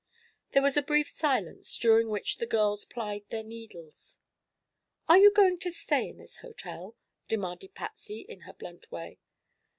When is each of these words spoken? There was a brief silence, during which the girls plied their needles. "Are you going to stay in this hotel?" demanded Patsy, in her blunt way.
There 0.53 0.63
was 0.63 0.77
a 0.77 0.81
brief 0.81 1.07
silence, 1.11 1.77
during 1.77 2.09
which 2.09 2.37
the 2.37 2.47
girls 2.47 2.85
plied 2.85 3.21
their 3.29 3.43
needles. 3.43 4.17
"Are 5.07 5.19
you 5.19 5.29
going 5.31 5.59
to 5.59 5.69
stay 5.69 6.09
in 6.09 6.17
this 6.17 6.37
hotel?" 6.37 6.95
demanded 7.27 7.75
Patsy, 7.75 8.21
in 8.21 8.39
her 8.39 8.53
blunt 8.53 8.91
way. 8.91 9.19